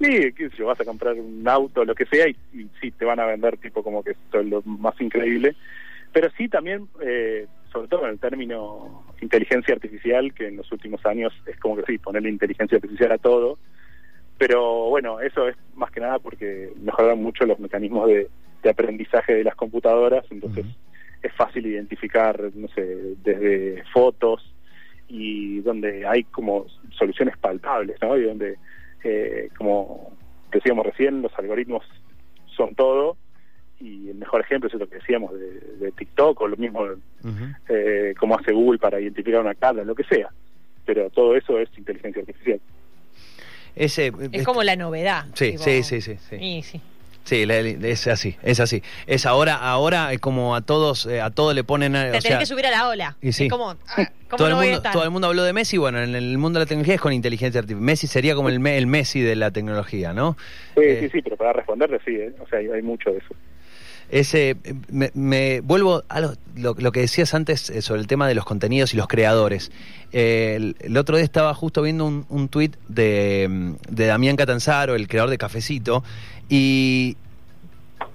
[0.00, 2.36] Sí, si vas a comprar un auto, lo que sea, y,
[2.80, 5.56] sí, te van a vender tipo como que esto es lo más increíble.
[6.12, 11.04] Pero sí también, eh, sobre todo en el término inteligencia artificial, que en los últimos
[11.06, 13.58] años es como que sí, ponerle inteligencia artificial a todo.
[14.38, 18.28] Pero bueno, eso es más que nada porque mejoran mucho los mecanismos de,
[18.68, 20.66] aprendizaje de las computadoras, entonces
[21.22, 22.84] es fácil identificar, no sé,
[23.22, 24.42] desde fotos
[25.08, 26.66] y donde hay como
[26.98, 28.16] soluciones palpables, ¿no?
[28.16, 28.56] Y donde
[29.08, 30.12] eh, como
[30.50, 31.84] decíamos recién, los algoritmos
[32.56, 33.16] son todo
[33.78, 36.84] y el mejor ejemplo es lo que decíamos de, TikTok o lo mismo
[37.68, 40.28] eh, como hace Google para identificar una cara, lo que sea.
[40.84, 42.60] Pero todo eso es inteligencia artificial.
[43.76, 45.26] Ese, es como la novedad.
[45.34, 46.62] Sí, sí, sí, sí, sí.
[46.62, 46.80] Sí,
[47.32, 48.82] es así, es así.
[49.06, 51.96] Es ahora, ahora es como a todos, eh, a todos le ponen.
[51.96, 53.16] Eh, Te tenés que subir a la ola.
[53.20, 53.44] Y sí.
[53.44, 56.38] Es como, ah, todo, el mundo, todo el mundo habló de Messi, bueno, en el
[56.38, 57.84] mundo de la tecnología es con inteligencia artificial.
[57.84, 60.36] Messi sería como el, el Messi de la tecnología, ¿no?
[60.74, 63.34] Sí, sí, eh, sí, pero para responderle sí, o sea, hay, mucho de eso.
[64.08, 64.56] Ese,
[65.14, 68.96] me, vuelvo a lo, lo, que decías antes sobre el tema de los contenidos y
[68.96, 69.72] los creadores.
[70.12, 75.30] el, otro día estaba justo viendo un, un tuit de, de Damián Catanzaro, el creador
[75.30, 76.04] de Cafecito,
[76.48, 77.16] y,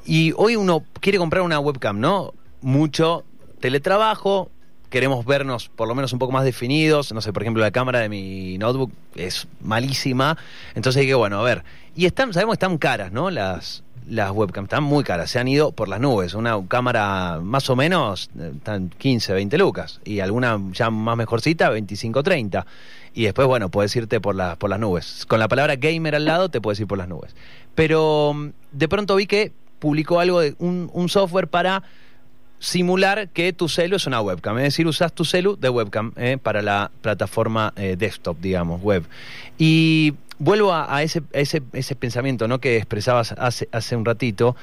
[0.05, 2.33] y hoy uno quiere comprar una webcam, ¿no?
[2.61, 3.23] Mucho
[3.59, 4.49] teletrabajo,
[4.91, 7.11] queremos vernos por lo menos un poco más definidos.
[7.13, 10.37] No sé, por ejemplo, la cámara de mi notebook es malísima.
[10.75, 11.63] Entonces dije, bueno, a ver.
[11.95, 13.31] Y están, sabemos que están caras, ¿no?
[13.31, 16.33] Las, las webcams, están muy caras, se han ido por las nubes.
[16.33, 20.01] Una cámara más o menos, eh, están 15, 20 lucas.
[20.03, 22.65] Y alguna ya más mejorcita, 25, 30.
[23.13, 25.25] Y después, bueno, puedes irte por, las por las nubes.
[25.25, 27.35] Con la palabra gamer al lado, te puedes ir por las nubes.
[27.75, 31.83] Pero mm, de pronto vi que publicó algo de un, un software para
[32.61, 36.37] simular que tu celu es una webcam, es decir, usas tu celu de webcam eh,
[36.41, 39.03] para la plataforma eh, desktop, digamos, web.
[39.57, 42.59] Y vuelvo a, a ese, ese, ese, pensamiento ¿no?
[42.59, 44.55] que expresabas hace, hace un ratito,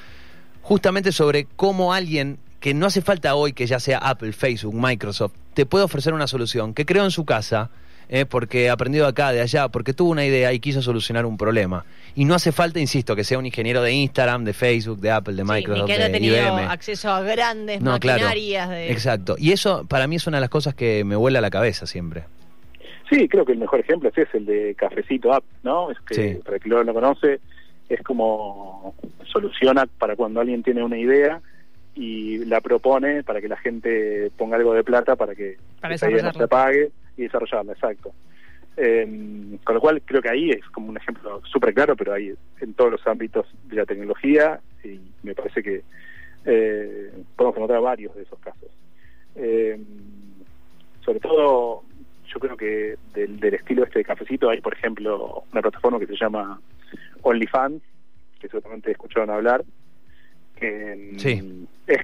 [0.63, 5.33] justamente sobre cómo alguien que no hace falta hoy que ya sea Apple, Facebook, Microsoft,
[5.55, 7.71] te puede ofrecer una solución que creó en su casa,
[8.09, 11.37] eh, porque aprendido de acá, de allá, porque tuvo una idea y quiso solucionar un
[11.37, 11.85] problema.
[12.15, 15.35] Y no hace falta, insisto, que sea un ingeniero de Instagram, de Facebook, de Apple,
[15.35, 16.61] de Microsoft, sí, ni que haya de tenido IBM.
[16.71, 18.23] acceso a grandes No, claro.
[18.25, 18.71] maquinarias.
[18.71, 19.37] de- Exacto.
[19.39, 22.25] Y eso para mí es una de las cosas que me vuela la cabeza siempre.
[23.11, 25.91] Sí, creo que el mejor ejemplo es ese, el de Cafecito App, ¿no?
[25.91, 26.35] Es que, Sí.
[26.45, 27.41] para el que no lo conoce,
[27.89, 28.95] es como
[29.33, 31.41] soluciona para cuando alguien tiene una idea
[31.95, 36.11] y la propone para que la gente ponga algo de plata para que Para esa
[36.11, 38.13] idea no se apague y desarrollarla, exacto.
[38.77, 42.33] Eh, con lo cual creo que ahí es como un ejemplo súper claro, pero hay
[42.61, 45.83] en todos los ámbitos de la tecnología y me parece que
[46.45, 48.71] eh, podemos encontrar varios de esos casos.
[49.35, 49.81] Eh,
[51.05, 51.83] sobre todo,
[52.33, 56.07] yo creo que del, del estilo este de cafecito hay, por ejemplo, una plataforma que
[56.07, 56.61] se llama
[57.23, 57.83] OnlyFans,
[58.41, 59.65] que seguramente escucharon hablar,
[60.55, 61.67] que Sí.
[61.89, 61.99] es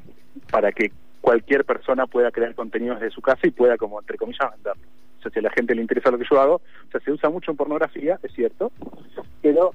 [0.51, 4.51] para que cualquier persona pueda crear contenidos de su casa y pueda, como entre comillas,
[4.57, 4.83] venderlo.
[5.25, 7.31] Sea, si a la gente le interesa lo que yo hago, o sea, se usa
[7.31, 8.71] mucho en pornografía, es cierto,
[9.43, 9.73] pero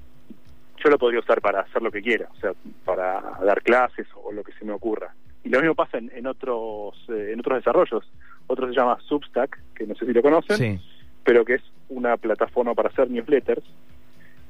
[0.83, 2.51] yo lo podría usar para hacer lo que quiera, o sea,
[2.85, 5.13] para dar clases o lo que se me ocurra.
[5.43, 8.09] Y lo mismo pasa en, en otros eh, en otros desarrollos.
[8.47, 10.79] Otro se llama Substack, que no sé si lo conocen, Sí.
[11.23, 13.63] pero que es una plataforma para hacer newsletters,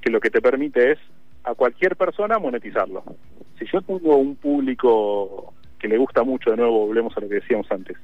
[0.02, 1.00] que lo que te permite es
[1.44, 3.04] a cualquier persona monetizarlo.
[3.58, 7.36] Si yo tengo un público que le gusta mucho, de nuevo volvemos a lo que
[7.36, 7.98] decíamos antes,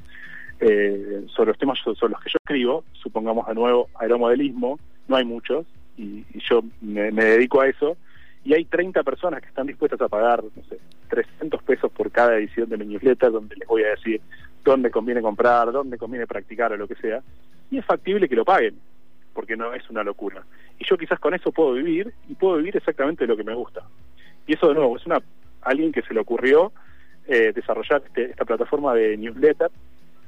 [0.60, 5.26] eh, sobre los temas sobre los que yo escribo, supongamos de nuevo aeromodelismo, no hay
[5.26, 5.66] muchos,
[5.98, 7.98] y, y yo me, dedico a eso,
[8.44, 10.78] y hay 30 personas que están dispuestas a pagar, no sé,
[11.10, 14.22] 300 pesos por cada edición de mi newsletter, donde les voy a decir
[14.64, 17.22] dónde conviene comprar, dónde conviene practicar o lo que sea,
[17.72, 18.76] y es factible que lo paguen,
[19.34, 20.44] porque no es una locura.
[20.80, 23.82] Y yo quizás con eso puedo vivir, y puedo vivir exactamente lo que me gusta.
[24.48, 25.22] Y eso de nuevo, es una
[25.62, 26.72] alguien que se le ocurrió
[27.28, 29.72] eh, desarrollar este- esta plataforma de newsletter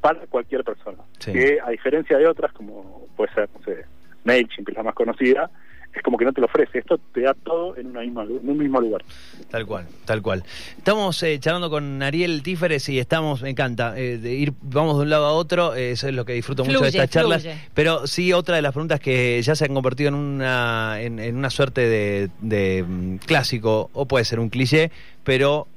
[0.02, 0.98] para cualquier persona.
[1.20, 1.34] Sí.
[1.34, 3.86] Que a diferencia de otras, como puede ser, no sé,
[4.24, 5.50] MailChimp, que es la más conocida,
[5.98, 6.80] es como que no te lo ofrece.
[6.80, 9.04] Esto te da todo en, una misma, en un mismo lugar.
[9.50, 10.44] Tal cual, tal cual.
[10.78, 15.04] Estamos eh, charlando con Ariel Tíferes y estamos, me encanta, eh, de ir, vamos de
[15.04, 17.42] un lado a otro, eh, eso es lo que disfruto mucho de estas charlas.
[17.42, 17.58] fluye.
[17.74, 21.36] Pero sí, otra de las preguntas que ya se han convertido en una, en, en
[21.36, 24.92] una suerte de, de, mm, clásico, o puede ser un cliché,
[25.24, 25.68] pero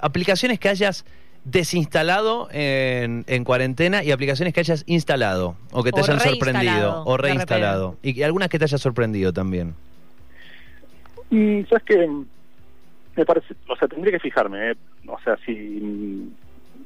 [0.00, 1.04] aplicaciones que hayas
[1.44, 7.04] desinstalado en, en cuarentena y aplicaciones que hayas instalado o que te O hayan sorprendido
[7.04, 9.74] o reinstalado y, y algunas que te hayan sorprendido también.
[11.30, 12.08] Y sabes que
[13.16, 14.74] me parece, o sea, tendría que fijarme, ¿eh?
[15.06, 16.30] o sea, si mm,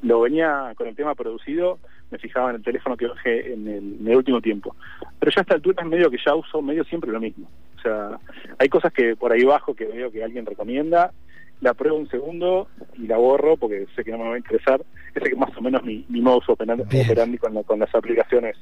[0.03, 1.79] lo venía con el tema producido,
[2.11, 4.75] me fijaba en el teléfono que bajé en el, en el último tiempo.
[5.19, 7.49] Pero ya a esta altura es medio que ya uso medio siempre lo mismo.
[7.77, 8.17] O sea,
[8.57, 11.11] hay cosas que por ahí bajo que veo que alguien recomienda,
[11.61, 12.67] la pruebo un segundo
[12.97, 14.81] y la borro porque sé que no me va a interesar.
[15.15, 18.55] Ese que más o menos mi, mi modus operandi, con, la- con las aplicaciones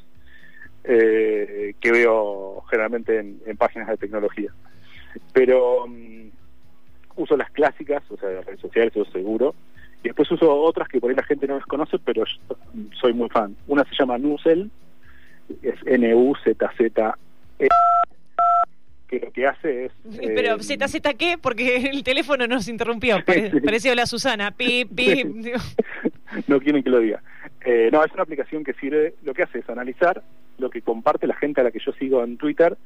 [0.84, 4.52] eh, que veo generalmente en, en páginas de tecnología.
[5.34, 6.28] Pero mm,
[7.18, 9.56] uso las clásicas, o sea, las redes sociales, eso seguro.
[10.06, 12.56] Y después uso otras que por ahí la gente no las conoce, pero yo
[13.02, 13.56] soy muy fan.
[13.66, 14.70] Una se llama Nuzel,
[15.64, 17.68] es N-U-Z-Z-E,
[19.08, 19.92] que lo que hace es...
[20.20, 23.18] Pero eh, ZZ qué, porque el teléfono nos interrumpió.
[23.28, 23.60] Sí.
[23.64, 24.52] Parecía la Susana.
[24.52, 25.28] Pip, pip.
[26.48, 27.24] No quieren que lo diga.
[27.66, 30.22] Eh, no, es una aplicación que sirve, lo que hace es analizar
[30.60, 32.78] lo que comparte la gente a la que yo sigo en Twitter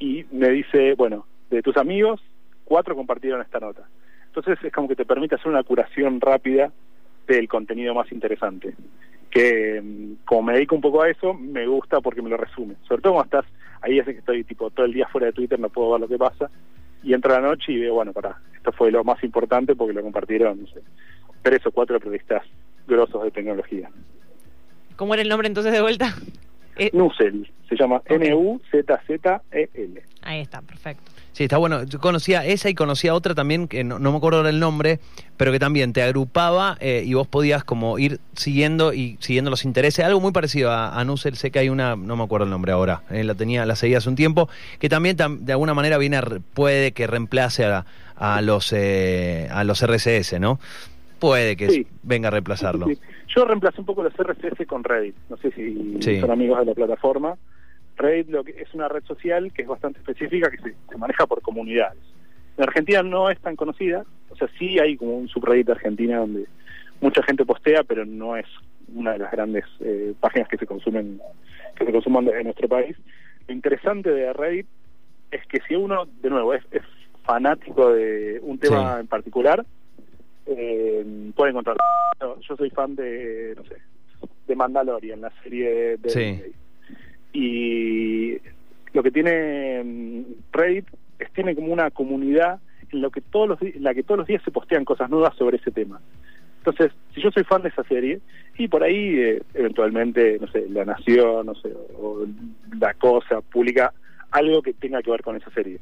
[0.00, 2.20] y me dice, bueno, de tus amigos,
[2.64, 3.86] cuatro compartieron esta nota.
[4.34, 6.72] Entonces es como que te permite hacer una curación rápida
[7.28, 8.74] del contenido más interesante.
[9.30, 12.74] Que mm, como me dedico un poco a eso, me gusta porque me lo resume.
[12.88, 15.60] Sobre todo cuando estás, ahí hace que estoy tipo todo el día fuera de Twitter,
[15.60, 16.50] no puedo ver lo que pasa.
[17.04, 19.92] Y entro a la noche y veo, bueno, para, esto fue lo más importante porque
[19.92, 20.80] lo compartieron, no sé,
[21.42, 22.42] tres o cuatro periodistas
[22.88, 23.88] grosos de tecnología.
[24.96, 26.12] ¿Cómo era el nombre entonces de vuelta?
[26.92, 30.02] Nusel, se llama N-U-Z-Z-E-L.
[30.22, 31.13] ahí está, perfecto.
[31.34, 31.82] Sí, está bueno.
[31.82, 35.00] Yo conocía esa y conocía otra también, que no, no me acuerdo ahora el nombre,
[35.36, 39.64] pero que también te agrupaba eh, y vos podías como ir siguiendo y siguiendo los
[39.64, 40.04] intereses.
[40.04, 43.02] Algo muy parecido a, a sé que hay una, no me acuerdo el nombre ahora,
[43.10, 46.18] eh, la tenía, la seguía hace un tiempo, que también tam- de alguna manera viene
[46.18, 46.22] a
[46.54, 50.60] puede que reemplace a, a los eh, a los RCS, ¿no?
[51.18, 51.86] Puede que Sí.
[52.04, 52.86] venga a reemplazarlo.
[52.86, 53.00] Sí, sí.
[53.34, 55.16] Yo reemplacé un poco los RCS con Reddit.
[55.28, 57.34] No sé si son amigos de la plataforma.
[57.96, 61.26] Reddit lo que, es una red social que es bastante específica, que se, se maneja
[61.26, 61.98] por comunidades.
[62.56, 66.18] En Argentina no es tan conocida, o sea, sí hay como un subreddit de Argentina
[66.18, 66.46] donde
[67.00, 68.46] mucha gente postea, pero no es
[68.94, 71.20] una de las grandes eh, páginas que se consumen
[71.76, 72.96] que se consuman en nuestro país.
[73.48, 74.66] Lo interesante de Reddit
[75.32, 76.82] es que si uno, de nuevo, es, es
[77.24, 79.00] fanático de un tema Sí.
[79.00, 79.66] en particular,
[80.46, 81.04] eh,
[81.34, 81.76] puede encontrar.
[82.20, 83.76] Yo, soy fan de, no sé,
[84.46, 86.20] de Mandalorian, la serie de Sí.
[86.20, 86.52] Disney.
[87.34, 88.38] Y
[88.94, 90.86] lo que tiene mm, Reddit
[91.18, 94.26] es tiene como una comunidad en lo que todos los en la que todos los
[94.26, 96.00] días se postean cosas nuevas sobre ese tema.
[96.58, 98.20] Entonces, si yo soy fan de esa serie,
[98.56, 102.24] y por ahí eh, eventualmente, no sé, La Nación, no sé, o
[102.80, 103.92] La Cosa publica
[104.30, 105.78] algo que tenga que ver con esa serie.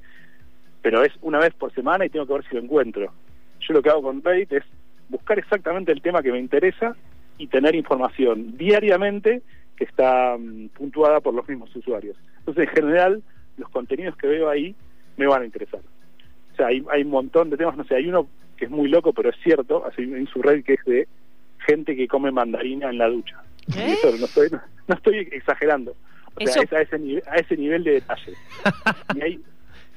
[0.82, 3.12] Pero es una vez por semana y tengo que ver si lo encuentro.
[3.60, 4.64] Yo lo que hago con Reddit es
[5.08, 6.96] buscar exactamente el tema que me interesa
[7.38, 9.42] y tener información diariamente
[9.84, 12.16] está mm, puntuada por los mismos usuarios.
[12.38, 13.22] Entonces, en general,
[13.56, 14.74] los contenidos que veo ahí
[15.16, 15.80] me van a interesar.
[16.52, 18.88] O sea, hay, hay un montón de temas, no sé, hay uno que es muy
[18.88, 21.08] loco, pero es cierto, así en su red que es de
[21.66, 23.42] gente que come mandarina en la ducha.
[23.76, 23.88] ¿Eh?
[23.88, 25.94] Y eso no estoy, no, no estoy exagerando.
[26.34, 28.32] O sea, es a ese, nivel, a ese nivel de detalle.
[29.14, 29.40] Y hay,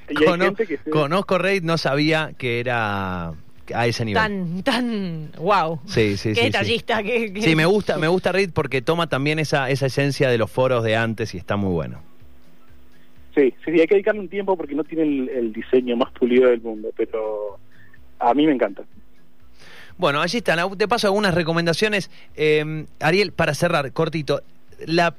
[0.08, 0.90] y hay Cono- gente que se...
[0.90, 3.32] Conozco Reddit, no sabía que era
[3.74, 4.22] a ese nivel.
[4.22, 5.80] Tan, tan, wow.
[5.86, 6.44] Sí, sí, Qué sí, sí.
[6.46, 7.02] detallista.
[7.02, 10.38] qué- qué- Sí, me gusta, me gusta Reddit porque toma también esa, esa esencia de
[10.38, 12.00] los foros de antes y está muy bueno.
[13.34, 16.10] Sí, sí, sí, hay que dedicarle un tiempo porque no tiene el, el diseño más
[16.12, 17.58] pulido del mundo, pero
[18.18, 18.82] a mí me encanta.
[19.98, 20.58] Bueno, allí están.
[20.76, 22.10] Te paso algunas recomendaciones.
[22.34, 24.42] Eh, Ariel, para cerrar, cortito.
[24.86, 25.14] La,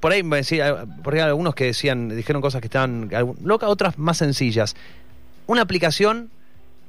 [0.00, 3.10] por ahí me decía, por ahí algunos que decían, dijeron cosas que estaban
[3.42, 4.76] locas, otras más sencillas.
[5.46, 6.30] Una aplicación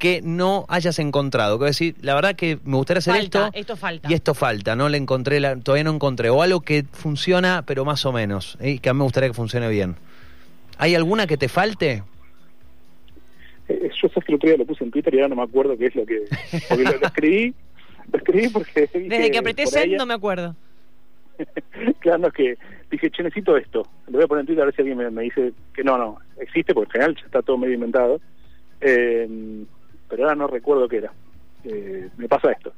[0.06, 1.58] que no hayas encontrado.
[1.58, 3.60] Que decir, la verdad que me gustaría hacer Falta, esto.
[3.60, 4.08] esto falta.
[4.12, 6.30] Y esto falta, no le encontré, la- todavía no encontré.
[6.30, 8.56] O algo que funciona, pero más o menos.
[8.62, 8.78] ¿eh?
[8.78, 9.96] Que a mí me gustaría que funcione bien.
[10.78, 12.04] ¿Hay alguna que te falte?
[13.68, 15.41] Eh, yo sé que el otro día lo puse en Twitter y ahora no me
[15.44, 16.22] acuerdo qué es lo que...
[16.70, 17.56] Porque lo, lo escribí,
[18.12, 18.82] lo escribí porque...
[18.94, 20.56] Desde que apreté send no me acuerdo.
[22.00, 22.58] claro, no, es que
[22.91, 23.88] dije, che, necesito esto.
[24.06, 25.98] Lo voy a poner en Twitter a ver si alguien me, me dice que no,
[25.98, 28.22] no, existe, porque en general ya está todo medio inventado.
[28.82, 29.65] Eh,
[30.10, 31.13] pero ahora no recuerdo qué era.
[31.63, 32.74] Eh, me pasa esto.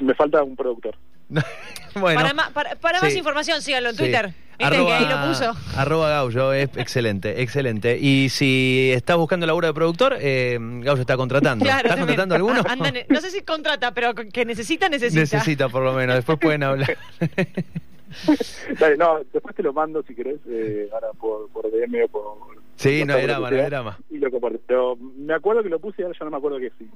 [0.00, 0.96] Me falta un productor.
[1.94, 2.20] bueno.
[2.20, 4.02] para ma- para, para más información, síganlo en Sí.
[4.02, 4.32] Twitter.
[4.58, 5.52] Viste que ahí lo puso.
[5.76, 7.98] Arroba Gaullo, es excelente, excelente.
[7.98, 11.64] Y si estás buscando laburo de productor, eh, Gaullo está contratando.
[11.64, 12.16] Claro, ¿Estás también.
[12.18, 12.62] contratando alguno?
[12.68, 15.20] Anda ne- no sé si contrata, pero que necesita, necesita.
[15.20, 16.96] Necesita por lo menos, después pueden hablar.
[18.78, 22.61] Dale, no, después te lo mando si querés, eh, ahora por, por DM o por...
[22.76, 23.98] sí, no drama, no hay drama.
[24.10, 24.60] Y lo comparto.
[24.66, 26.88] Pero me acuerdo que lo puse y ahora ya no me acuerdo que sí.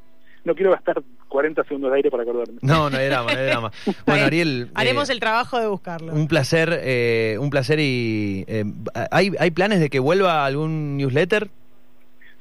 [0.45, 2.59] No quiero gastar 40 segundos de aire para acordarme.
[2.63, 3.71] No, no hay drama, no hay drama.
[3.85, 4.25] Está Bueno.
[4.27, 4.71] Ariel.
[4.75, 6.13] Haremos eh, el trabajo de buscarlo.
[6.13, 8.45] Un placer, eh, un placer y...
[8.47, 8.65] eh,
[9.11, 11.51] ¿hay, ¿Hay planes de que vuelva algún newsletter?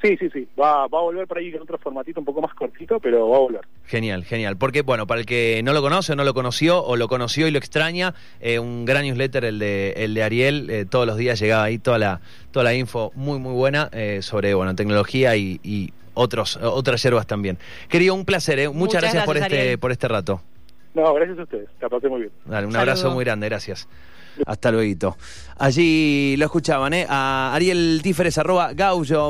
[0.05, 0.47] Sí, sí, sí.
[0.59, 3.37] Va, va a volver por ahí con otro formatito un poco más cortito, pero va
[3.37, 3.61] a volver.
[3.85, 4.55] Genial, genial.
[4.57, 7.47] Porque, bueno, para el que no lo conoce o no lo conoció o lo conoció
[7.47, 11.17] y lo extraña, eh, un gran newsletter, el de, el de Ariel, eh, todos los
[11.17, 15.35] días llegaba ahí toda la, toda la info muy, muy buena eh, sobre, bueno, tecnología
[15.35, 17.57] y, y otros, otras hierbas también.
[17.89, 18.67] Querido, un placer, ¿eh?
[18.67, 20.41] Muchas, Muchas gracias, por este, por este rato.
[20.93, 21.69] No, gracias a ustedes.
[21.81, 22.31] La pasé muy bien.
[22.45, 22.91] Dale, un Saludo.
[22.91, 23.87] abrazo muy grande, gracias.
[24.45, 25.15] Hasta luego.
[25.57, 27.05] Allí lo escuchaban, ¿eh?
[27.07, 29.23] A Ariel Tíferes, arroba Gaullo.